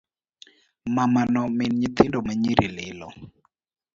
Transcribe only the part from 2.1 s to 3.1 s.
ma nyiri lilo.